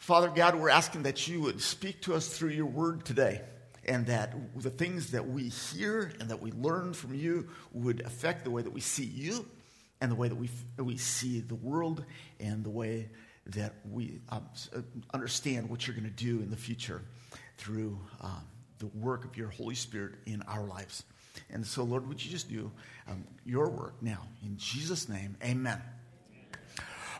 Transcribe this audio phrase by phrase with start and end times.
[0.00, 3.42] Father God, we're asking that you would speak to us through your word today
[3.84, 8.44] and that the things that we hear and that we learn from you would affect
[8.44, 9.46] the way that we see you
[10.00, 12.02] and the way that we, we see the world
[12.40, 13.10] and the way
[13.44, 14.48] that we um,
[15.12, 17.02] understand what you're going to do in the future
[17.58, 18.42] through um,
[18.78, 21.04] the work of your Holy Spirit in our lives.
[21.50, 22.72] And so, Lord, would you just do
[23.06, 24.22] um, your work now?
[24.42, 25.78] In Jesus' name, amen.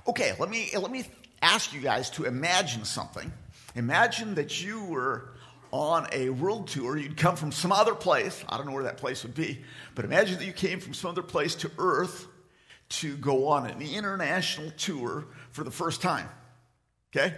[0.09, 1.05] Okay, let me, let me
[1.43, 3.33] ask you guys to imagine something.
[3.75, 5.33] Imagine that you were
[5.73, 6.97] on a world tour.
[6.97, 8.45] You'd come from some other place.
[8.49, 9.61] I don't know where that place would be,
[9.95, 12.27] but imagine that you came from some other place to Earth
[12.91, 16.29] to go on an international tour for the first time.
[17.15, 17.35] Okay?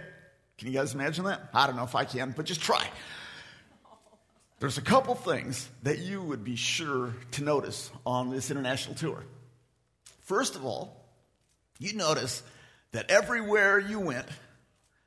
[0.57, 1.49] Can you guys imagine that?
[1.53, 2.87] I don't know if I can, but just try.
[4.59, 9.23] There's a couple things that you would be sure to notice on this international tour.
[10.21, 11.05] First of all,
[11.79, 12.43] you notice
[12.93, 14.27] that everywhere you went,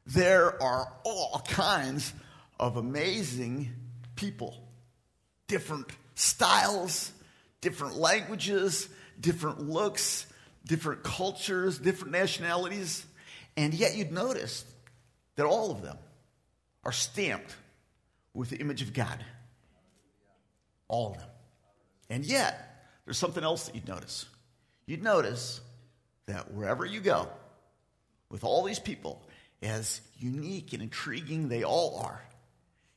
[0.06, 2.12] there are all kinds
[2.60, 3.72] of amazing
[4.14, 4.54] people,
[5.46, 7.12] different styles,
[7.60, 8.88] different languages,
[9.18, 10.26] different looks,
[10.66, 13.06] different cultures, different nationalities,
[13.56, 14.64] and yet you'd notice
[15.36, 15.96] that all of them
[16.84, 17.54] are stamped
[18.34, 19.24] with the image of God.
[20.88, 21.28] All of them.
[22.10, 24.26] And yet, there's something else that you'd notice.
[24.86, 25.60] You'd notice
[26.26, 27.28] that wherever you go,
[28.30, 29.22] with all these people,
[29.62, 32.22] as unique and intriguing they all are,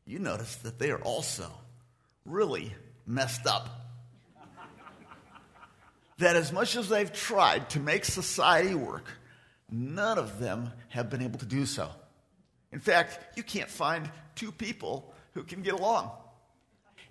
[0.06, 1.52] you notice that they are also
[2.26, 2.74] really
[3.06, 3.70] messed up.
[6.18, 9.06] that as much as they've tried to make society work,
[9.72, 11.90] none of them have been able to do so.
[12.72, 16.12] In fact, you can't find two people who can get along.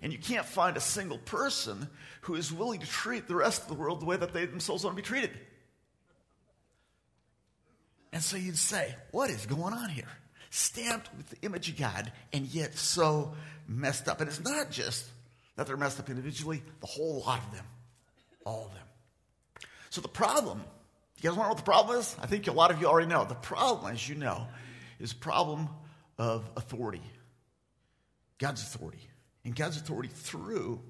[0.01, 1.89] And you can't find a single person
[2.21, 4.83] who is willing to treat the rest of the world the way that they themselves
[4.83, 5.31] want to be treated.
[8.11, 10.07] And so you'd say, what is going on here?
[10.49, 13.33] Stamped with the image of God, and yet so
[13.67, 14.19] messed up.
[14.19, 15.05] And it's not just
[15.55, 17.65] that they're messed up individually, the whole lot of them.
[18.45, 18.83] All of them.
[19.91, 20.63] So the problem,
[21.21, 22.15] you guys want to know what the problem is?
[22.21, 23.25] I think a lot of you already know.
[23.25, 24.47] The problem, as you know,
[24.99, 25.69] is problem
[26.17, 27.01] of authority.
[28.39, 29.01] God's authority.
[29.45, 30.81] And God's authority through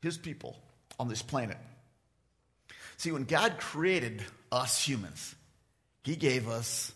[0.00, 0.56] his people
[0.98, 1.58] on this planet.
[2.96, 5.34] See, when God created us humans,
[6.06, 6.92] he gave us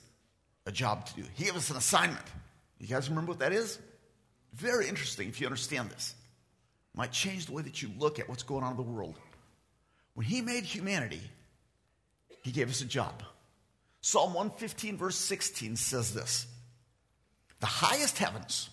[0.67, 1.25] a job to do.
[1.35, 2.25] He gave us an assignment.
[2.79, 3.77] You guys remember what that is?
[4.55, 6.15] Very interesting if you understand this.
[6.95, 9.17] It might change the way that you look at what's going on in the world.
[10.15, 11.23] When he made humanity,
[12.45, 13.25] he gave us a job.
[14.01, 16.47] Psalm 115, verse 16 says this
[17.59, 18.71] The highest heavens,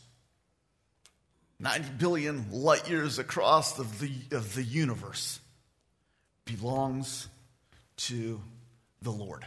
[1.59, 5.40] 90 billion light years across of the, of the universe,
[6.46, 7.28] belongs
[7.97, 8.40] to
[9.02, 9.44] the Lord.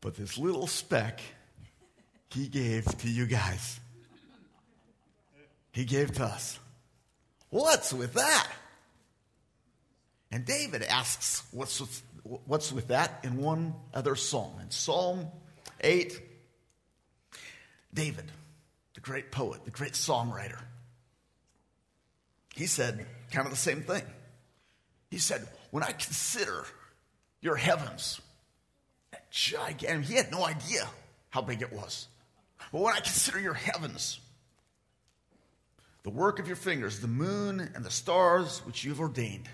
[0.00, 1.20] But this little speck
[2.30, 3.80] he gave to you guys.
[5.72, 6.58] He gave to us.
[7.50, 8.48] What's with that?
[10.30, 12.02] And David asks, what's with,
[12.46, 14.58] what's with that in one other psalm?
[14.60, 15.26] In Psalm
[15.80, 16.20] 8,
[17.94, 18.30] David,
[18.94, 20.60] the great poet, the great songwriter,
[22.54, 24.02] he said kind of the same thing.
[25.10, 26.64] He said, When I consider
[27.40, 28.20] your heavens,
[29.36, 30.06] gigantic.
[30.06, 30.88] He had no idea
[31.28, 32.08] how big it was.
[32.72, 34.18] But when I consider your heavens,
[36.02, 39.48] the work of your fingers, the moon and the stars which you've ordained,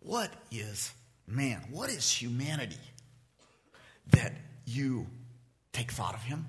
[0.00, 0.92] what is
[1.26, 1.62] man?
[1.70, 2.78] What is humanity
[4.10, 4.32] that
[4.66, 5.08] you
[5.72, 6.46] take thought of him?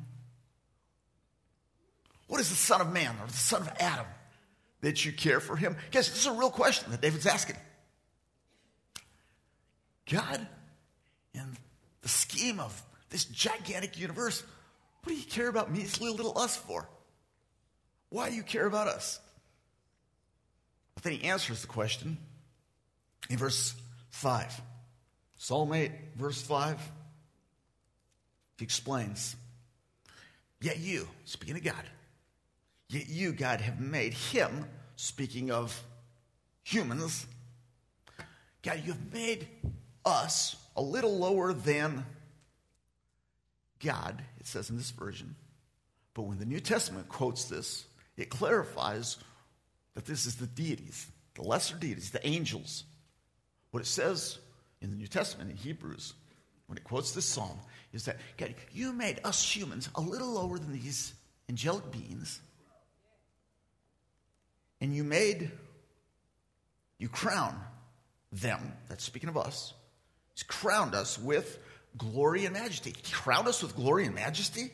[2.27, 4.05] What is the Son of Man or the Son of Adam
[4.81, 5.75] that you care for him?
[5.91, 7.57] Guys, this is a real question that David's asking.
[10.09, 10.47] God
[11.33, 11.57] in
[12.03, 14.43] the scheme of this gigantic universe,
[15.03, 16.87] what do you care about measly little us for?
[18.09, 19.19] Why do you care about us?
[20.93, 22.17] But then he answers the question
[23.29, 23.73] in verse
[24.11, 24.61] 5.
[25.37, 26.79] Psalm 8, verse 5.
[28.57, 29.35] He explains,
[30.61, 31.83] Yet you, speaking of God,
[32.89, 34.65] yet you, God, have made him,
[34.95, 35.81] speaking of
[36.63, 37.25] humans,
[38.61, 39.47] God, you have made
[40.05, 42.05] us a little lower than
[43.83, 45.35] God, it says in this version.
[46.13, 47.85] But when the New Testament quotes this,
[48.17, 49.17] it clarifies
[49.95, 52.83] that this is the deities, the lesser deities, the angels.
[53.71, 54.37] What it says
[54.81, 56.13] in the New Testament in Hebrews,
[56.67, 57.59] when it quotes this psalm,
[57.91, 61.13] is that God, you made us humans a little lower than these
[61.49, 62.39] angelic beings,
[64.81, 65.51] and you made,
[66.97, 67.59] you crown
[68.31, 69.73] them, that's speaking of us,
[70.33, 71.59] He's crowned us with
[71.97, 72.93] glory and majesty.
[72.95, 74.71] He crowned us with glory and majesty.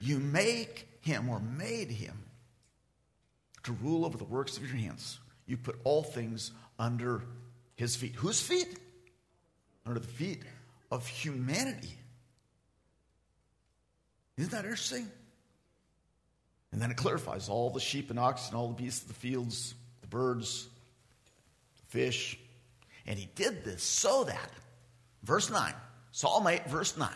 [0.00, 2.24] You make him or made him
[3.64, 5.18] to rule over the works of your hands.
[5.46, 7.22] You put all things under
[7.76, 8.14] his feet.
[8.16, 8.78] Whose feet?
[9.86, 10.42] Under the feet
[10.90, 11.96] of humanity.
[14.36, 15.08] Isn't that interesting?
[16.72, 19.74] And then it clarifies all the sheep and oxen, all the beasts of the fields,
[20.00, 20.68] the birds,
[21.76, 22.38] the fish.
[23.06, 24.50] And he did this so that,
[25.22, 25.74] verse 9,
[26.12, 27.08] Psalm 8, verse 9.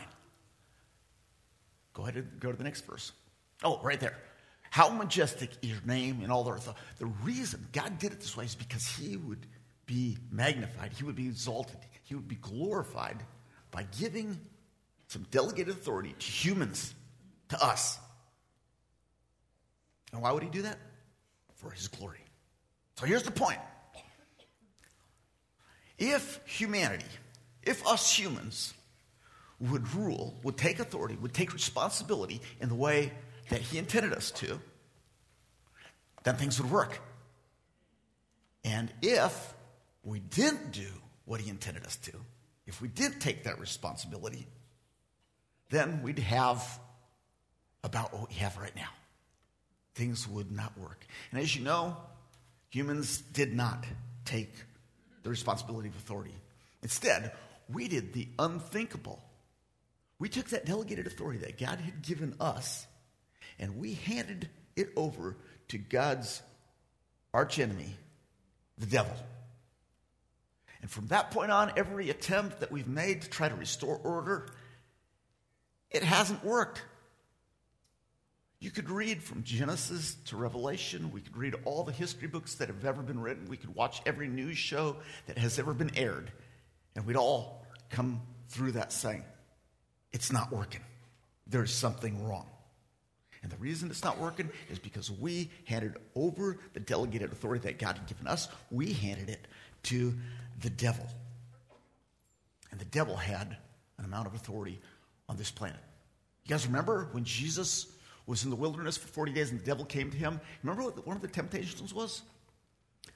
[1.95, 3.13] Go ahead and go to the next verse.
[3.65, 4.17] Oh, right there.
[4.71, 6.73] How majestic is your name in all the earth.
[6.99, 9.47] The reason God did it this way is because he would
[9.87, 13.23] be magnified, he would be exalted, he would be glorified
[13.71, 14.39] by giving
[15.09, 16.95] some delegated authority to humans,
[17.49, 17.99] to us.
[20.13, 20.79] And why would he do that?
[21.55, 22.21] For his glory.
[22.97, 23.59] So here's the point.
[25.99, 27.07] If humanity,
[27.63, 28.75] if us humans
[29.61, 33.13] would rule, would take authority, would take responsibility in the way
[33.49, 34.61] that he intended us to,
[36.23, 37.01] then things would work.
[38.65, 39.55] And if
[40.05, 40.89] we didn't do
[41.25, 42.13] what he intended us to,
[42.67, 44.47] if we didn't take that responsibility,
[45.71, 46.79] then we'd have
[47.83, 48.89] about what we have right now.
[49.95, 51.07] Things would not work.
[51.33, 51.97] And as you know,
[52.69, 53.85] humans did not
[54.25, 54.53] take
[55.29, 56.35] the responsibility of authority.
[56.83, 57.33] Instead,
[57.71, 59.23] we did the unthinkable.
[60.19, 62.87] We took that delegated authority that God had given us
[63.59, 65.37] and we handed it over
[65.69, 66.41] to God's
[67.35, 67.95] archenemy,
[68.79, 69.15] the devil.
[70.81, 74.49] And from that point on, every attempt that we've made to try to restore order,
[75.91, 76.83] it hasn't worked.
[78.61, 81.13] You could read from Genesis to Revelation.
[81.13, 83.49] We could read all the history books that have ever been written.
[83.49, 84.97] We could watch every news show
[85.27, 86.33] that has ever been aired.
[86.97, 89.25] And we'd all come through that saying,
[90.13, 90.81] It's not working.
[91.47, 92.47] There's something wrong.
[93.45, 97.79] And the reason it's not working is because we handed over the delegated authority that
[97.79, 99.47] God had given us, we handed it
[99.85, 100.15] to
[100.61, 101.07] the devil.
[102.73, 103.57] And the devil had
[103.99, 104.81] an amount of authority
[105.29, 105.79] on this planet.
[106.45, 107.87] You guys remember when Jesus
[108.29, 110.41] was in the wilderness for 40 days and the devil came to him?
[110.63, 112.23] Remember what one of the temptations was?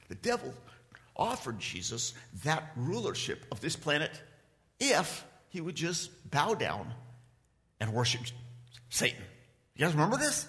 [0.08, 0.52] The devil
[1.14, 4.10] offered Jesus that rulership of this planet
[4.80, 6.92] if he would just bow down
[7.78, 8.22] and worship
[8.88, 9.22] Satan.
[9.76, 10.48] You guys remember this?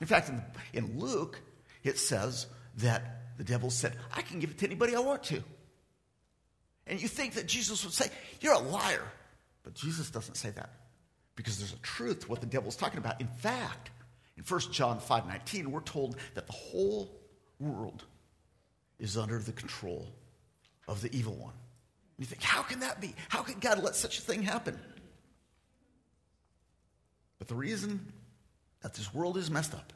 [0.00, 0.42] In fact, in,
[0.72, 1.40] in Luke,
[1.84, 2.46] it says
[2.78, 5.42] that the devil said, I can give it to anybody I want to.
[6.88, 8.08] And you think that Jesus would say,
[8.40, 9.04] You're a liar.
[9.62, 10.70] But Jesus doesn't say that
[11.38, 13.20] because there's a truth to what the devil's talking about.
[13.20, 13.90] In fact,
[14.36, 17.16] in 1 John 5 19, we're told that the whole
[17.60, 18.02] world
[18.98, 20.08] is under the control
[20.88, 21.52] of the evil one.
[21.52, 23.14] And you think, How can that be?
[23.28, 24.76] How can God let such a thing happen?
[27.38, 28.12] But the reason
[28.82, 29.92] that this world is messed up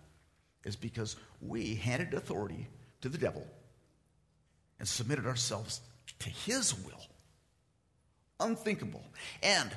[0.62, 2.68] is because we handed authority
[3.00, 3.44] to the devil
[4.78, 5.80] and submitted ourselves
[6.20, 7.02] to his will.
[8.38, 9.02] Unthinkable.
[9.42, 9.76] And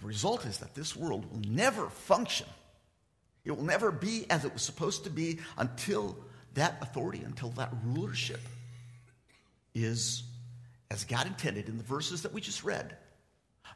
[0.00, 2.46] the result is that this world will never function.
[3.44, 6.16] It will never be as it was supposed to be until
[6.54, 8.40] that authority, until that rulership
[9.74, 10.24] is
[10.90, 12.96] as God intended in the verses that we just read,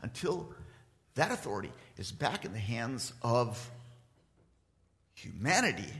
[0.02, 0.52] until
[1.14, 3.70] that authority is back in the hands of
[5.14, 5.92] humanity,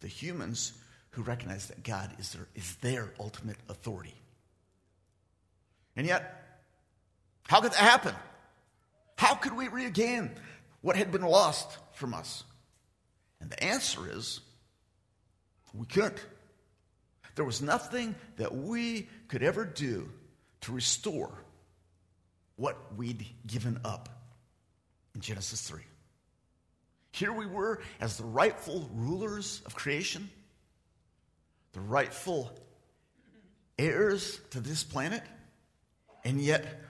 [0.00, 0.72] the humans
[1.10, 4.14] who recognize that God is their, is their ultimate authority.
[5.96, 6.60] And yet,
[7.48, 8.14] how could that happen?
[9.16, 10.30] How could we regain
[10.80, 12.44] what had been lost from us?
[13.40, 14.40] And the answer is
[15.72, 16.24] we couldn't.
[17.34, 20.08] There was nothing that we could ever do
[20.62, 21.32] to restore
[22.56, 24.08] what we'd given up
[25.14, 25.82] in Genesis 3.
[27.10, 30.30] Here we were as the rightful rulers of creation,
[31.72, 32.50] the rightful
[33.78, 35.22] heirs to this planet,
[36.24, 36.82] and yet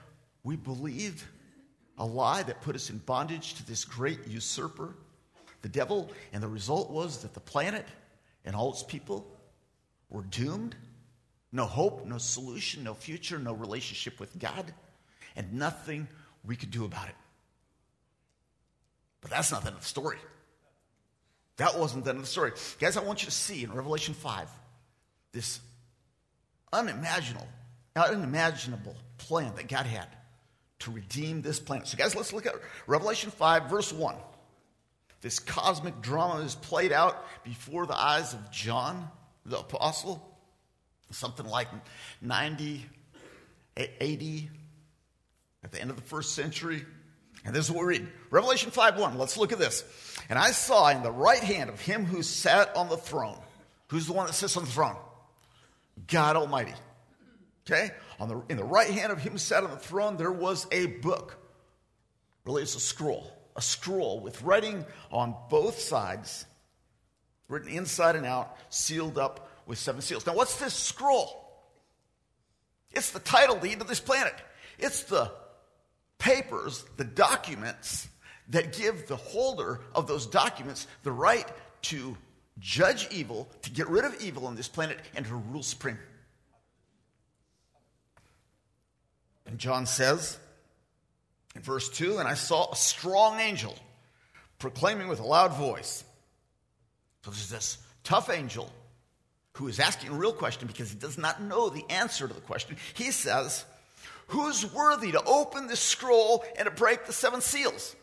[0.43, 1.23] we believed
[1.97, 4.95] a lie that put us in bondage to this great usurper,
[5.61, 7.85] the devil, and the result was that the planet
[8.43, 9.25] and all its people
[10.09, 10.75] were doomed.
[11.51, 14.73] No hope, no solution, no future, no relationship with God,
[15.35, 16.07] and nothing
[16.45, 17.15] we could do about it.
[19.21, 20.17] But that's not the end of the story.
[21.57, 22.51] That wasn't the end of the story.
[22.79, 24.49] Guys, I want you to see in Revelation 5
[25.31, 25.61] this
[26.73, 27.47] unimaginable,
[27.95, 30.07] unimaginable plan that God had
[30.79, 31.87] to redeem this planet.
[31.87, 32.55] So, guys, let's look at
[32.87, 34.15] Revelation 5, verse 1.
[35.21, 39.09] This cosmic drama is played out before the eyes of John,
[39.45, 40.37] the apostle,
[41.11, 41.67] something like
[42.21, 42.85] 90
[43.77, 43.89] AD
[45.63, 46.85] at the end of the first century.
[47.45, 49.17] And this is what we read Revelation 5 1.
[49.17, 49.83] Let's look at this.
[50.29, 53.37] And I saw in the right hand of him who sat on the throne.
[53.87, 54.95] Who's the one that sits on the throne?
[56.07, 56.73] God Almighty.
[57.65, 57.91] Okay?
[58.19, 60.85] On the, in the right hand of him sat on the throne, there was a
[60.87, 61.37] book.
[62.45, 63.31] Really, it's a scroll.
[63.55, 66.45] A scroll with writing on both sides,
[67.47, 70.25] written inside and out, sealed up with seven seals.
[70.25, 71.41] Now, what's this scroll?
[72.91, 74.35] It's the title deed of this planet.
[74.77, 75.31] It's the
[76.19, 78.07] papers, the documents
[78.49, 81.47] that give the holder of those documents the right
[81.83, 82.15] to
[82.59, 85.97] judge evil, to get rid of evil on this planet, and to rule supreme.
[89.55, 90.37] And John says
[91.55, 93.73] in verse 2 And I saw a strong angel
[94.59, 96.03] proclaiming with a loud voice.
[97.23, 98.69] So there's this tough angel
[99.53, 102.41] who is asking a real question because he does not know the answer to the
[102.41, 102.75] question.
[102.95, 103.63] He says,
[104.27, 107.95] Who's worthy to open this scroll and to break the seven seals?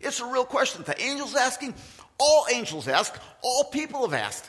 [0.00, 0.84] It's a real question.
[0.84, 1.74] The angel's asking,
[2.20, 4.48] all angels ask, all people have asked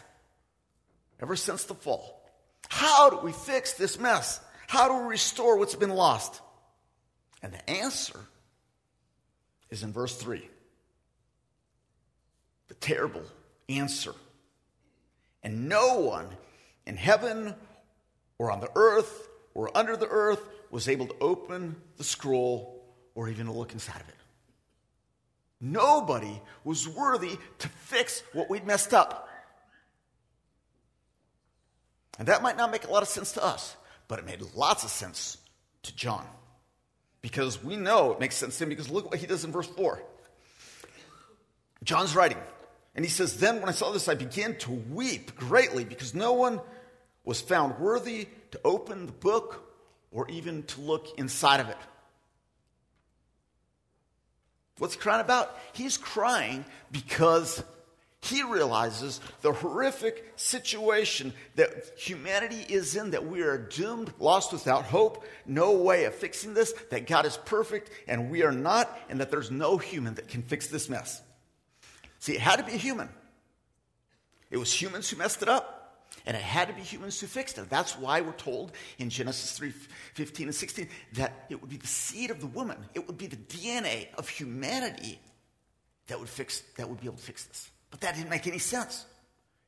[1.20, 2.22] ever since the fall.
[2.68, 4.42] How do we fix this mess?
[4.70, 6.42] How do we restore what's been lost?
[7.42, 8.20] And the answer
[9.72, 10.48] is in verse 3.
[12.68, 13.24] The terrible
[13.68, 14.14] answer.
[15.42, 16.28] And no one
[16.86, 17.56] in heaven
[18.38, 22.86] or on the earth or under the earth was able to open the scroll
[23.16, 24.16] or even to look inside of it.
[25.60, 29.30] Nobody was worthy to fix what we'd messed up.
[32.20, 33.76] And that might not make a lot of sense to us,
[34.10, 35.38] but it made lots of sense
[35.84, 36.26] to John.
[37.22, 39.68] Because we know it makes sense to him because look what he does in verse
[39.68, 40.02] 4.
[41.84, 42.40] John's writing,
[42.96, 46.34] and he says, Then when I saw this, I began to weep greatly because no
[46.34, 46.60] one
[47.24, 49.74] was found worthy to open the book
[50.12, 51.78] or even to look inside of it.
[54.80, 55.58] What's he crying about?
[55.74, 57.64] He's crying because
[58.22, 64.84] he realizes the horrific situation that humanity is in, that we are doomed, lost without
[64.84, 69.22] hope, no way of fixing this, that God is perfect and we are not, and
[69.22, 71.22] that there's no human that can fix this mess.
[72.20, 73.08] See, it had to be human.
[74.52, 75.78] It was humans who messed it up.
[76.26, 77.70] And it had to be humans who fixed it.
[77.70, 79.72] That's why we're told in Genesis 3
[80.16, 83.28] 15 and 16 that it would be the seed of the woman, it would be
[83.28, 85.20] the DNA of humanity
[86.08, 87.70] that would, fix, that would be able to fix this.
[87.92, 89.06] But that didn't make any sense.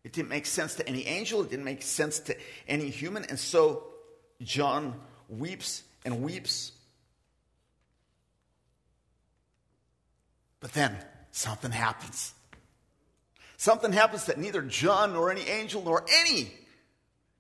[0.04, 2.36] It didn't make sense to any angel, it didn't make sense to
[2.68, 3.26] any human.
[3.26, 3.84] And so
[4.42, 5.00] John
[5.30, 6.72] weeps and weeps.
[10.60, 10.96] But then
[11.32, 12.34] something happens.
[13.58, 16.52] Something happens that neither John nor any angel nor any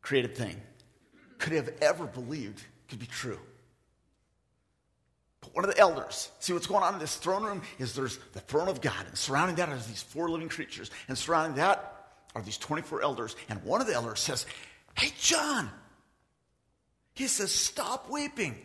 [0.01, 0.61] created thing
[1.39, 3.39] could have ever believed could be true.
[5.53, 8.39] One of the elders, see what's going on in this throne room is there's the
[8.39, 12.41] throne of God, and surrounding that are these four living creatures, and surrounding that are
[12.41, 13.35] these 24 elders.
[13.49, 14.45] And one of the elders says,
[14.95, 15.69] Hey, John,
[17.13, 18.55] he says, Stop weeping.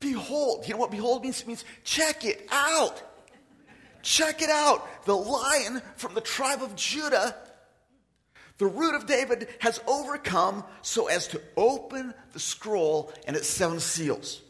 [0.00, 1.40] Behold, you know what behold means?
[1.42, 3.02] It means check it out.
[4.02, 4.88] Check it out.
[5.04, 7.34] The lion from the tribe of Judah,
[8.58, 13.80] the root of David, has overcome so as to open the scroll and its seven
[13.80, 14.40] seals.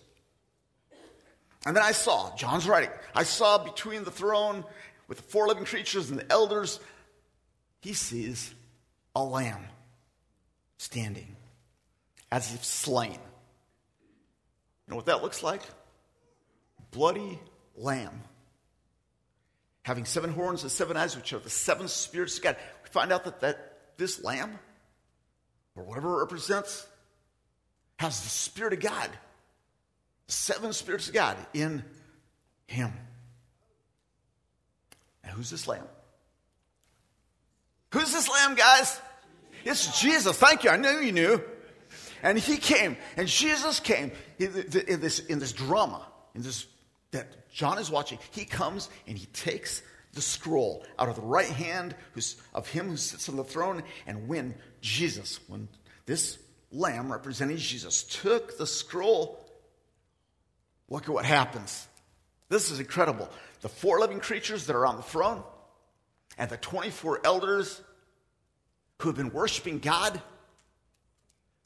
[1.67, 4.65] And then I saw, John's writing, I saw between the throne
[5.09, 6.81] with the four living creatures and the elders,
[7.81, 8.55] he sees
[9.15, 9.65] a lamb
[10.77, 11.37] standing
[12.31, 13.13] as if slain.
[13.13, 15.63] You know what that looks like?
[16.91, 17.39] Bloody
[17.77, 18.23] lamb
[19.89, 22.57] having seven horns and seven eyes, which are the seven spirits of God.
[22.85, 24.59] We find out that, that this lamb,
[25.75, 26.87] or whatever it represents,
[27.99, 29.09] has the Spirit of God,
[30.29, 31.83] seven spirits of God in
[32.67, 32.93] him.
[35.25, 35.85] And who's this lamb?
[37.93, 39.01] Who's this lamb, guys?
[39.65, 40.39] It's Jesus.
[40.39, 40.71] Thank you.
[40.71, 41.43] I knew you knew.
[42.23, 46.05] And he came, and Jesus came in this, in this drama,
[46.35, 46.67] in this
[47.11, 49.83] that John is watching, he comes and he takes
[50.13, 51.95] the scroll out of the right hand
[52.55, 53.83] of him who sits on the throne.
[54.07, 55.69] And when Jesus, when
[56.07, 56.39] this
[56.71, 59.45] lamb representing Jesus took the scroll,
[60.89, 61.87] look at what happens.
[62.49, 63.29] This is incredible.
[63.61, 65.43] The four living creatures that are on the throne
[66.37, 67.81] and the 24 elders
[69.01, 70.21] who have been worshiping God,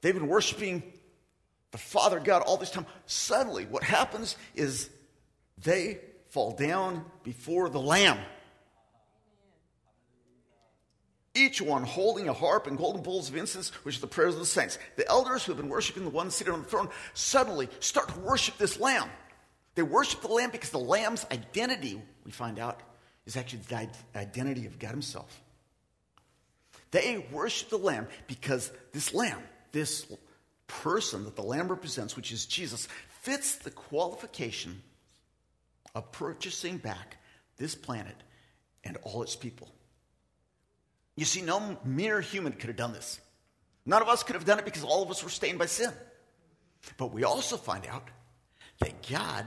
[0.00, 0.82] they've been worshiping
[1.70, 2.86] the Father God all this time.
[3.06, 4.90] Suddenly, what happens is
[5.62, 8.18] they fall down before the Lamb.
[11.34, 14.40] Each one holding a harp and golden bowls of incense, which are the prayers of
[14.40, 14.78] the saints.
[14.96, 18.20] The elders who have been worshiping the one seated on the throne suddenly start to
[18.20, 19.08] worship this lamb.
[19.74, 22.80] They worship the lamb because the lamb's identity, we find out,
[23.24, 25.40] is actually the identity of God Himself.
[26.90, 29.38] They worship the lamb because this lamb,
[29.72, 30.06] this
[30.66, 32.86] person that the lamb represents, which is Jesus,
[33.22, 34.82] fits the qualification
[35.94, 37.16] of purchasing back
[37.56, 38.16] this planet
[38.84, 39.68] and all its people.
[41.16, 43.20] You see, no mere human could have done this.
[43.84, 45.92] None of us could have done it because all of us were stained by sin.
[46.96, 48.08] But we also find out
[48.80, 49.46] that God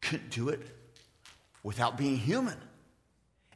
[0.00, 0.60] couldn't do it
[1.62, 2.56] without being human.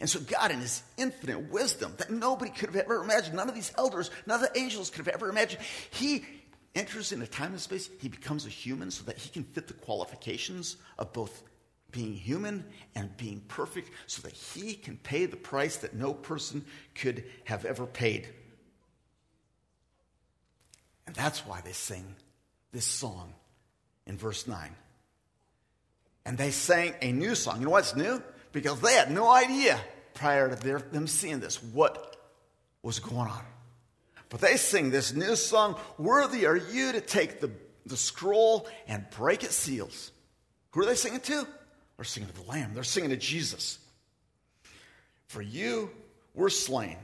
[0.01, 3.55] And so, God, in His infinite wisdom that nobody could have ever imagined, none of
[3.55, 6.25] these elders, none of the angels could have ever imagined, He
[6.75, 7.89] enters into time and space.
[8.01, 11.43] He becomes a human so that He can fit the qualifications of both
[11.93, 16.65] being human and being perfect so that he can pay the price that no person
[16.95, 18.29] could have ever paid.
[21.07, 22.17] And that's why they sing
[22.73, 23.35] this song
[24.07, 24.75] in verse 9.
[26.25, 27.59] And they sang a new song.
[27.59, 28.23] You know what's new?
[28.53, 29.79] Because they had no idea
[30.15, 32.17] prior to their, them seeing this what
[32.83, 33.45] was going on.
[34.29, 37.51] But they sing this new song Worthy are you to take the,
[37.85, 40.11] the scroll and break its seals.
[40.71, 41.47] Who are they singing to?
[42.03, 43.79] They're singing to the Lamb, they're singing to Jesus.
[45.29, 45.89] For you
[46.35, 46.97] were slain,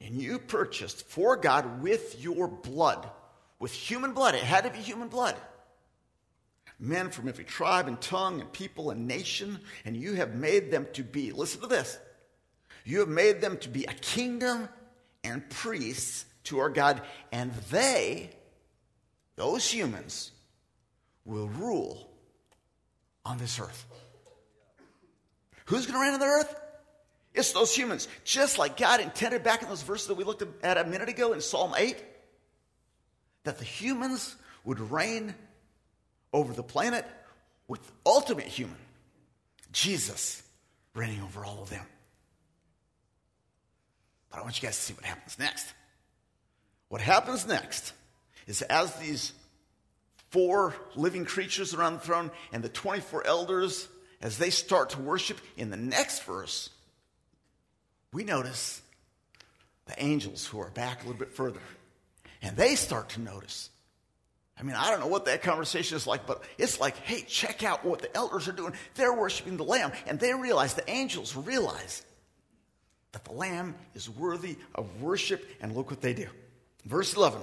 [0.00, 3.10] and you purchased for God with your blood,
[3.58, 4.36] with human blood.
[4.36, 5.34] It had to be human blood.
[6.78, 10.86] Men from every tribe and tongue and people and nation, and you have made them
[10.92, 11.98] to be, listen to this,
[12.84, 14.68] you have made them to be a kingdom
[15.24, 17.02] and priests to our God,
[17.32, 18.30] and they,
[19.34, 20.30] those humans,
[21.24, 22.08] will rule
[23.24, 23.86] on this earth.
[25.66, 26.60] Who's going to reign on the earth?
[27.32, 28.06] It's those humans.
[28.24, 31.32] Just like God intended back in those verses that we looked at a minute ago
[31.32, 31.96] in Psalm 8,
[33.44, 35.34] that the humans would reign
[36.32, 37.06] over the planet
[37.66, 38.76] with ultimate human,
[39.72, 40.42] Jesus,
[40.94, 41.84] reigning over all of them.
[44.30, 45.72] But I want you guys to see what happens next.
[46.88, 47.92] What happens next
[48.46, 49.32] is as these
[50.30, 53.88] four living creatures around the throne and the 24 elders
[54.24, 56.70] as they start to worship in the next verse,
[58.10, 58.80] we notice
[59.84, 61.60] the angels who are back a little bit further.
[62.40, 63.68] And they start to notice.
[64.58, 67.62] I mean, I don't know what that conversation is like, but it's like, hey, check
[67.62, 68.72] out what the elders are doing.
[68.94, 69.92] They're worshiping the Lamb.
[70.06, 72.02] And they realize, the angels realize
[73.12, 75.46] that the Lamb is worthy of worship.
[75.60, 76.28] And look what they do.
[76.86, 77.40] Verse 11.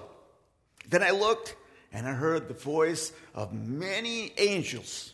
[0.89, 1.55] Then I looked
[1.93, 5.13] and I heard the voice of many angels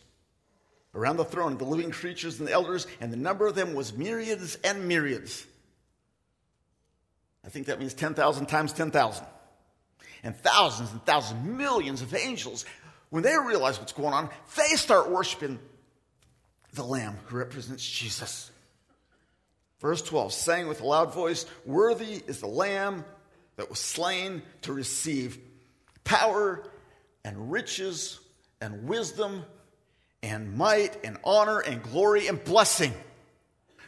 [0.94, 3.96] around the throne, the living creatures and the elders, and the number of them was
[3.96, 5.46] myriads and myriads.
[7.44, 9.26] I think that means 10,000 times 10,000.
[10.24, 12.64] And thousands and thousands, millions of angels,
[13.10, 15.58] when they realize what's going on, they start worshiping
[16.74, 18.50] the Lamb who represents Jesus.
[19.80, 23.04] Verse 12, saying with a loud voice, Worthy is the Lamb
[23.56, 25.38] that was slain to receive
[26.04, 26.64] power
[27.24, 28.18] and riches
[28.60, 29.44] and wisdom
[30.22, 32.92] and might and honor and glory and blessing.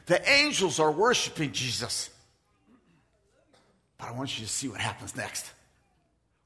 [0.07, 2.11] The angels are worshiping Jesus.
[3.99, 5.51] But I want you to see what happens next.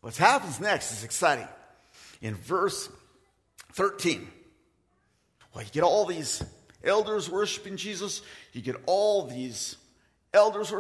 [0.01, 1.49] What happens next is exciting.
[2.21, 2.89] In verse
[3.73, 4.27] 13,
[5.55, 6.43] well, you get all these
[6.83, 9.77] elders worshiping Jesus, you get all these
[10.33, 10.73] elders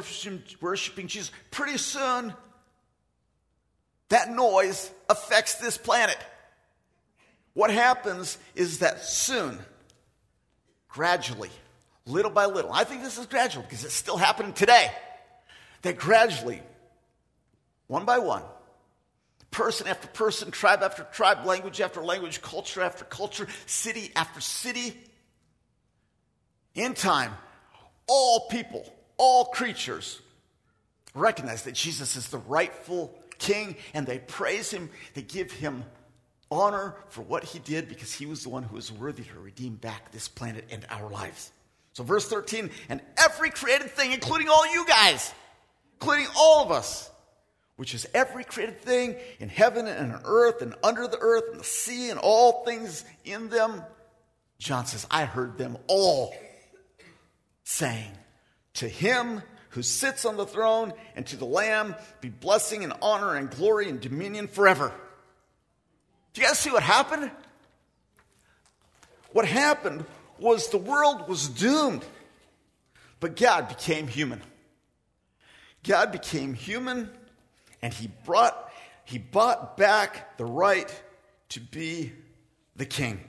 [0.60, 1.30] worshiping, Jesus.
[1.50, 2.34] Pretty soon,
[4.08, 6.18] that noise affects this planet.
[7.54, 9.58] What happens is that soon,
[10.88, 11.50] gradually,
[12.04, 14.90] little by little, I think this is gradual because it's still happening today,
[15.82, 16.60] that gradually,
[17.86, 18.42] one by one,
[19.52, 25.00] person after person, tribe after tribe, language after language, culture after culture, city after city,
[26.74, 27.32] in time,
[28.08, 30.20] all people, all creatures
[31.14, 35.84] recognize that Jesus is the rightful king and they praise him, they give him
[36.54, 39.74] honor for what he did because he was the one who was worthy to redeem
[39.74, 41.50] back this planet and our lives.
[41.92, 45.32] So, verse 13, and every created thing, including all you guys,
[46.00, 47.10] including all of us,
[47.76, 51.60] which is every created thing in heaven and on earth and under the earth and
[51.60, 53.82] the sea and all things in them.
[54.58, 56.34] John says, I heard them all
[57.64, 58.12] saying,
[58.74, 63.34] To him who sits on the throne and to the Lamb be blessing and honor
[63.34, 64.92] and glory and dominion forever.
[66.34, 67.30] Do you guys see what happened?
[69.32, 70.04] What happened
[70.38, 72.04] was the world was doomed,
[73.20, 74.42] but God became human.
[75.84, 77.08] God became human
[77.82, 78.72] and he brought
[79.04, 80.90] he bought back the right
[81.50, 82.12] to be
[82.74, 83.20] the king.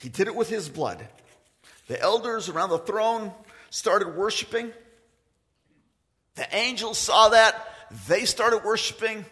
[0.00, 1.06] He did it with his blood.
[1.86, 3.30] The elders around the throne
[3.70, 4.72] started worshiping.
[6.34, 7.68] The angels saw that.
[8.08, 9.26] They started worshiping.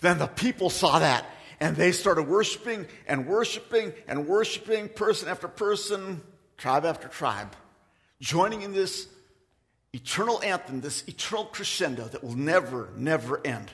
[0.00, 1.26] Then the people saw that
[1.60, 6.20] and they started worshiping and worshiping and worshiping, person after person,
[6.56, 7.54] tribe after tribe,
[8.20, 9.08] joining in this
[9.92, 13.70] eternal anthem, this eternal crescendo that will never, never end.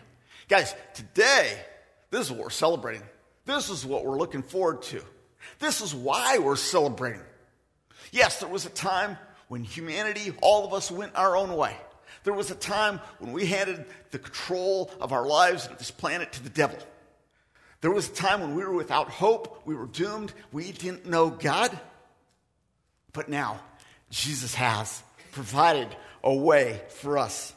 [0.49, 1.59] Guys, today,
[2.11, 3.03] this is what we're celebrating.
[3.45, 5.03] This is what we're looking forward to.
[5.59, 7.23] This is why we're celebrating.
[8.13, 9.17] Yes, there was a time
[9.49, 11.77] when humanity, all of us went our own way.
[12.25, 16.33] There was a time when we handed the control of our lives and this planet
[16.33, 16.79] to the devil.
[17.83, 21.31] There was a time when we were without hope, we were doomed, we didn't know
[21.31, 21.77] God.
[23.13, 23.61] But now,
[24.09, 25.89] Jesus has provided
[26.23, 27.53] a way for us.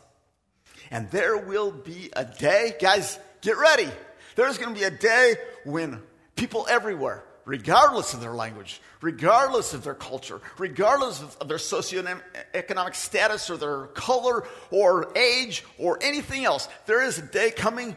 [0.90, 3.88] And there will be a day, guys, get ready.
[4.36, 6.02] There's going to be a day when
[6.36, 13.52] people everywhere, regardless of their language, regardless of their culture, regardless of their socioeconomic status
[13.52, 17.96] or their color or age or anything else, there is a day coming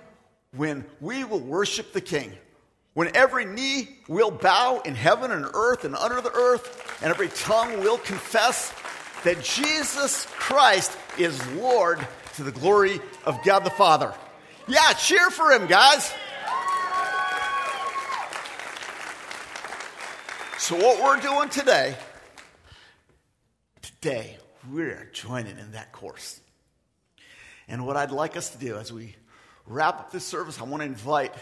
[0.56, 2.32] when we will worship the King.
[2.94, 7.28] When every knee will bow in heaven and earth and under the earth, and every
[7.28, 8.72] tongue will confess
[9.24, 14.12] that Jesus Christ is Lord to the glory of God the Father.
[14.66, 16.12] Yeah, cheer for him, guys.
[20.58, 21.96] So, what we're doing today,
[23.80, 24.36] today,
[24.70, 26.40] we're joining in that course.
[27.68, 29.14] And what I'd like us to do as we
[29.68, 31.32] wrap up this service, I want to invite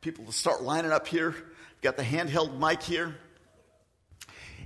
[0.00, 1.30] people to start lining up here.
[1.30, 3.16] We've got the handheld mic here.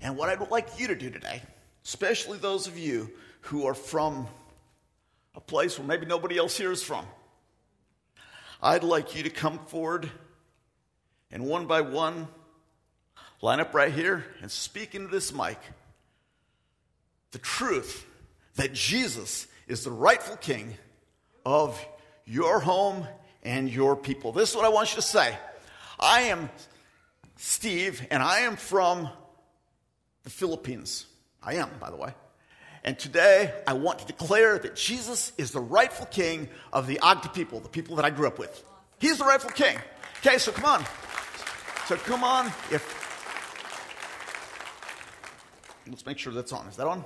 [0.01, 1.43] And what I'd like you to do today,
[1.85, 3.11] especially those of you
[3.43, 4.27] who are from
[5.35, 7.05] a place where maybe nobody else here is from,
[8.63, 10.11] I'd like you to come forward
[11.31, 12.27] and one by one
[13.43, 15.59] line up right here and speak into this mic
[17.31, 18.05] the truth
[18.57, 20.77] that Jesus is the rightful king
[21.47, 21.83] of
[22.25, 23.07] your home
[23.43, 24.33] and your people.
[24.33, 25.37] This is what I want you to say.
[25.99, 26.51] I am
[27.37, 29.09] Steve, and I am from
[30.25, 31.07] the Philippines.
[31.43, 32.13] I am, by the way.
[32.85, 37.33] And today, I want to declare that Jesus is the rightful king of the Agta
[37.33, 38.63] people, the people that I grew up with.
[38.99, 39.77] He's the rightful king.
[40.19, 40.85] Okay, so come on.
[41.87, 42.47] So come on.
[42.71, 43.01] If
[45.89, 46.67] let's make sure that's on.
[46.67, 47.05] Is that on?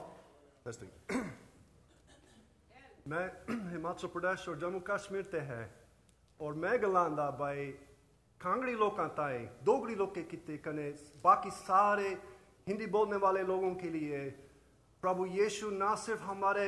[0.65, 0.89] Testing.
[3.07, 3.27] मैं
[3.73, 5.65] हिमाचल प्रदेश और जम्मू कश्मीर ते है
[6.41, 7.67] और मैं गलांदा भाई
[8.41, 10.89] कांगड़ी लोग ताए दोगड़ी लोग के किते कने
[11.25, 12.09] बाकी सारे
[12.67, 14.21] हिंदी बोलने वाले लोगों के लिए
[15.03, 16.67] प्रभु यीशु ना सिर्फ़ हमारे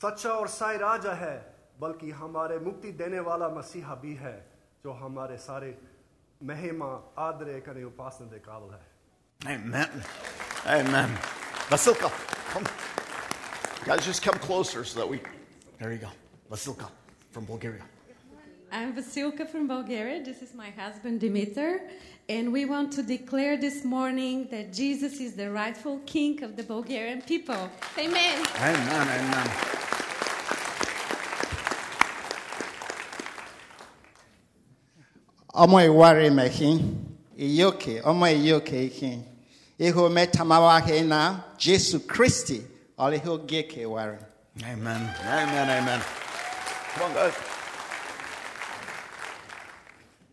[0.00, 1.36] सच्चा और साई राजा है
[1.80, 4.36] बल्कि हमारे मुक्ति देने वाला मसीहा भी है
[4.84, 5.76] जो हमारे सारे
[6.40, 8.86] महिमा आदरे करे उपासना दे काबल है
[9.40, 9.90] Amen.
[10.66, 11.10] Amen.
[11.70, 12.10] Vasilka,
[12.52, 12.64] come.
[13.84, 15.20] Guys, just come closer so that we
[15.78, 16.08] there you go.
[16.50, 16.88] Vasilka
[17.30, 17.82] from Bulgaria.
[18.70, 20.22] I'm Vasilka from Bulgaria.
[20.22, 21.80] This is my husband Dimitar.
[22.28, 26.62] And we want to declare this morning that Jesus is the rightful king of the
[26.62, 27.70] Bulgarian people.
[27.98, 28.44] Amen.
[28.56, 29.08] Amen.
[29.08, 29.50] Amen.
[35.62, 36.76] ọmọ ìwárí mẹ̀kín
[37.46, 39.18] ìyókè ọmọ ìyókè ìkín
[39.86, 41.20] ihu mẹ́tàmáwáhé na
[41.62, 42.58] jésù kristi
[43.04, 44.18] ọ̀lẹ́hó gẹ́kẹ̀ wárí.
[44.64, 45.02] Amen.
[45.22, 45.66] Amen.
[45.70, 46.00] Amen.
[46.94, 47.36] Come on, guys.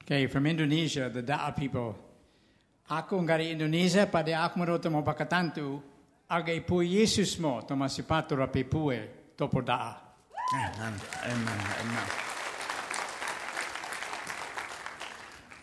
[0.06, 1.98] Okay, from Indonesia, the Da'a people.
[2.90, 5.82] Aku ngari Indonesia, pada ako maroto mo pakatantu,
[6.30, 9.94] agay po Yesus mo, tomasipato rapi pue, topo Da'a.
[10.54, 10.94] Amen.
[11.26, 11.60] Amen.
[11.82, 12.08] Amen.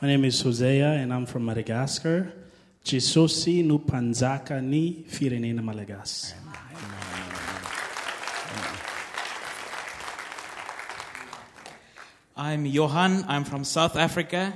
[0.03, 2.35] My name is Hosea and I'm from Madagascar.
[2.83, 6.35] Chisosi nu panzaka ni firenena Malagas.
[12.35, 14.55] I'm Johan, I'm from South Africa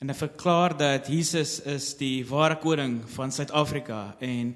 [0.00, 4.54] en ek verklaar dat Jesus is die ware koning van Suid-Afrika en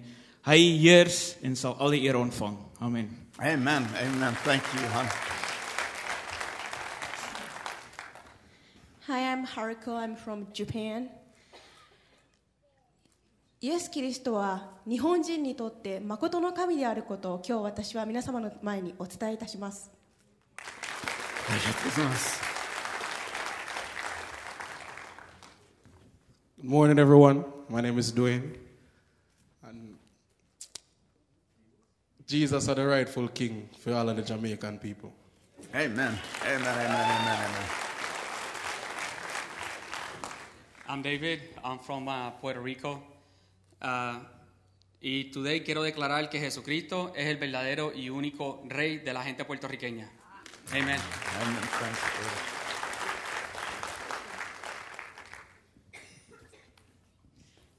[0.48, 2.56] hy heers en sal al die eer ontvang.
[2.80, 3.10] Amen.
[3.36, 3.84] Amen.
[4.00, 4.32] Amen.
[4.46, 5.04] Thank you, hon.
[9.08, 10.00] Hi, I'm Haruko.
[10.00, 11.10] I'm from Japan.
[13.60, 19.90] イエス・キリストは日本人にとって誠の神であることを今日私は皆様の前にお伝えいたします。
[20.56, 20.62] あ
[21.52, 22.43] りがとうございます。
[26.64, 27.44] Good morning, everyone.
[27.68, 28.56] My name is Dwayne.
[29.68, 29.98] And
[32.26, 35.12] Jesus are the rightful king for all of the Jamaican people.
[35.74, 36.18] Amen.
[36.42, 36.64] Amen.
[36.64, 36.64] Amen.
[36.64, 37.38] Amen.
[37.44, 37.68] Amen.
[40.88, 41.40] I'm David.
[41.62, 43.02] I'm from uh, Puerto Rico.
[43.82, 44.20] Uh,
[45.02, 49.44] y today quiero declarar que Jesucristo es el verdadero y único rey de la gente
[49.44, 50.08] puertorriqueña.
[50.70, 50.98] Amen.
[51.42, 51.62] Amen.
[51.78, 52.54] Thanks, brother.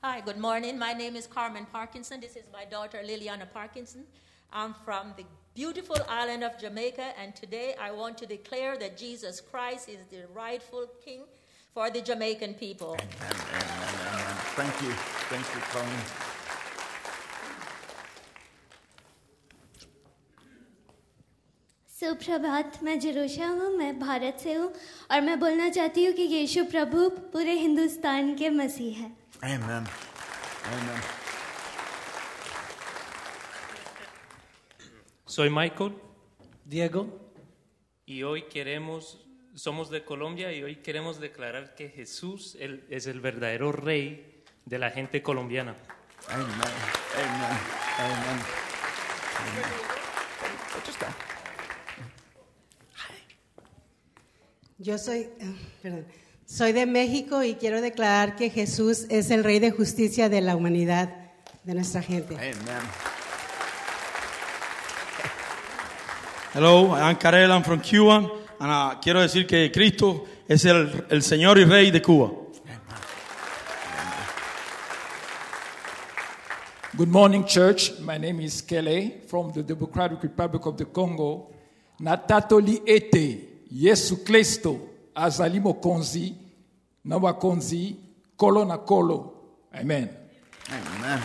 [0.05, 0.79] Hi, good morning.
[0.79, 2.21] My name is Carmen Parkinson.
[2.21, 4.05] This is my daughter Liliana Parkinson.
[4.53, 9.41] I'm from the beautiful island of Jamaica, and today I want to declare that Jesus
[9.41, 11.25] Christ is the rightful king
[11.75, 12.97] for the Jamaican people.
[12.99, 13.37] Amen.
[13.53, 13.95] Amen.
[14.13, 14.37] Amen.
[14.57, 14.93] Thank you.
[15.31, 16.01] Thank you, Carmen.
[22.01, 24.73] सुप्रभात मैं जरोशा हूँ मैं भारत से हूँ
[25.13, 29.72] और मैं बोलना चाहती हूँ कि यीशु प्रभु पूरे हिंदुस्तान के मसीह हैं Amen.
[29.72, 31.02] Amen.
[35.26, 35.94] Soy Michael.
[36.64, 37.22] Diego.
[38.06, 43.20] Y hoy queremos, somos de Colombia y hoy queremos declarar que Jesús él es el
[43.20, 45.76] verdadero rey de la gente colombiana.
[46.30, 46.46] Amen.
[46.46, 46.62] Amen.
[48.00, 48.40] Amen.
[49.40, 49.96] Amen.
[50.86, 51.16] Just that.
[54.78, 56.06] Yo soy, eh, perdón,
[56.46, 60.56] soy de México y quiero declarar que Jesús es el Rey de justicia de la
[60.56, 61.10] humanidad,
[61.64, 62.36] de nuestra gente.
[62.36, 62.56] Amen.
[66.54, 68.32] Hello, I'm Karel, I'm from Cuba.
[68.60, 72.32] And, uh, quiero decir que Cristo es el, el Señor y Rey de Cuba.
[76.98, 78.00] Good morning, church.
[78.00, 81.52] My name is Kele from the Democratic Republic of the Congo.
[82.00, 86.36] Natatoli ete Yesu Kristo azali mokonzi
[87.04, 87.96] na wakonzi
[88.38, 89.34] kolo na kolo.
[89.72, 90.10] Amen.
[90.70, 91.22] Amen.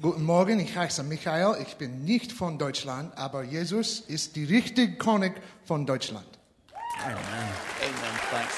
[0.00, 1.56] Guten Morgen, ich heiße Michael.
[1.60, 6.26] Ich bin nicht von Deutschland, aber Jesus ist die richtige König von Deutschland.
[7.04, 7.16] Amen.
[7.16, 8.20] Amen.
[8.30, 8.54] Thanks.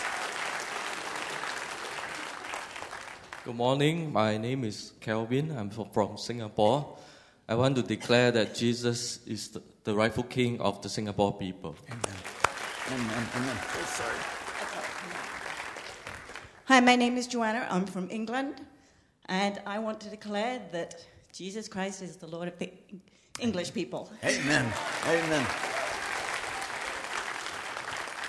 [3.44, 4.12] Good morning.
[4.12, 5.50] My name is Kelvin.
[5.50, 6.96] I'm from Singapore.
[7.48, 11.74] I want to declare that Jesus is the, the rightful king of the Singapore people.
[11.88, 13.26] Amen.
[13.36, 13.56] Amen.
[13.60, 14.16] Oh, sorry.
[16.66, 17.66] Hi, my name is Joanna.
[17.70, 18.54] I'm from England,
[19.26, 22.70] and I want to declare that Jesus Christ is the Lord of the
[23.40, 24.10] English people.
[24.24, 24.72] Amen.
[25.06, 25.46] Amen.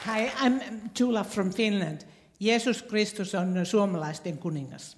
[0.05, 2.05] Hi, I'm Tula from Finland.
[2.39, 4.97] Jeesus Kristus on suomalaisten kuningas.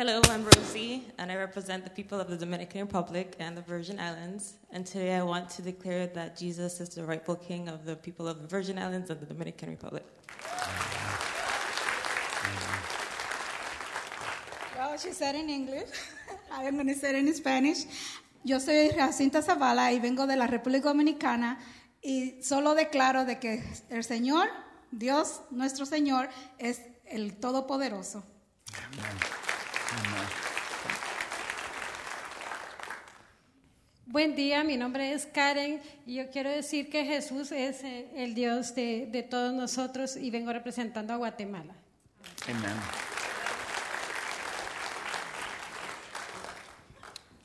[0.00, 4.00] Hello, I'm Rosie, and I represent the people of the Dominican Republic and the Virgin
[4.00, 4.54] Islands.
[4.70, 8.26] And today I want to declare that Jesus is the rightful king of the people
[8.26, 10.06] of the Virgin Islands and the Dominican Republic.
[14.74, 15.90] Well, she said in English.
[16.50, 17.84] I am going to say it in Spanish.
[18.42, 21.58] Yo soy Jacinta Zavala y vengo de la República Dominicana
[22.02, 24.48] y solo declaro de que el Señor,
[24.92, 28.24] Dios, nuestro Señor, es el Todopoderoso.
[34.06, 38.34] Buen día, mi nombre es Karen y yo quiero decir que Jesús es eh, el
[38.34, 41.74] Dios de, de todos nosotros y vengo representando a Guatemala.
[42.48, 42.76] Amen.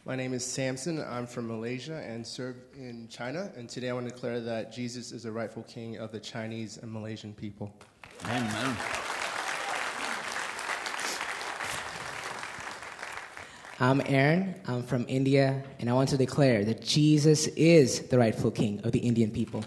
[0.05, 0.99] My name is Samson.
[0.99, 3.51] I'm from Malaysia and serve in China.
[3.57, 6.77] And today I want to declare that Jesus is the rightful king of the Chinese
[6.77, 7.73] and Malaysian people.
[8.25, 8.75] Amen.
[13.77, 14.55] I'm Aaron.
[14.69, 18.93] I'm from India, and I want to declare that Jesus is the rightful king of
[18.93, 19.65] the Indian people.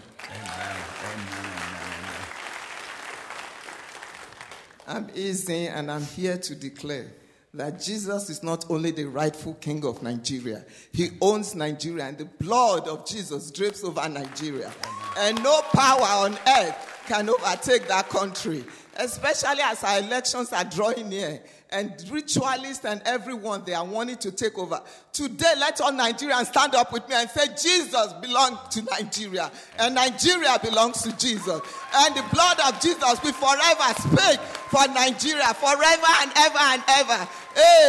[4.87, 7.05] I'm Izzy, and I'm here to declare
[7.53, 12.25] that Jesus is not only the rightful king of Nigeria, he owns Nigeria, and the
[12.25, 14.71] blood of Jesus drips over Nigeria.
[15.19, 18.63] And no power on earth can overtake that country,
[18.99, 21.41] especially as our elections are drawing near.
[21.71, 24.81] And ritualists and everyone they are wanting to take over.
[25.13, 29.93] Today, let all Nigerians stand up with me and say, Jesus belongs to Nigeria, and
[29.93, 31.61] Nigeria belongs to Jesus.
[31.95, 34.39] And the blood of Jesus will forever speak
[34.71, 37.27] for Nigeria, forever and ever and ever.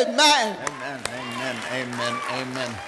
[0.05, 0.59] Amen.
[0.69, 1.01] Amen.
[1.09, 1.57] Amen.
[1.73, 2.21] Amen.
[2.33, 2.79] Amen.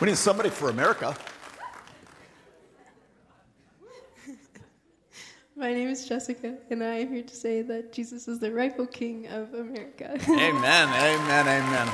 [0.00, 1.14] We need somebody for America.
[5.60, 8.86] My name is Jessica, and I am here to say that Jesus is the rightful
[8.86, 10.18] king of America.
[10.26, 10.88] Amen.
[10.88, 11.48] Amen.
[11.48, 11.92] Amen.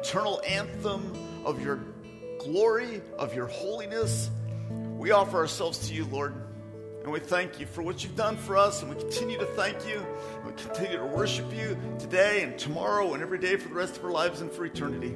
[0.00, 1.12] Eternal anthem
[1.44, 1.80] of your
[2.38, 4.30] glory, of your holiness.
[4.96, 6.34] We offer ourselves to you, Lord.
[7.02, 9.88] And we thank you for what you've done for us, and we continue to thank
[9.88, 10.04] you.
[10.44, 14.04] We continue to worship you today and tomorrow and every day for the rest of
[14.04, 15.14] our lives and for eternity.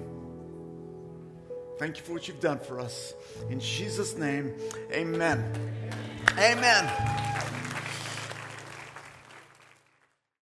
[1.78, 3.14] Thank you for what you've done for us.
[3.50, 4.54] In Jesus' name,
[4.92, 5.44] amen.
[6.38, 7.53] Amen.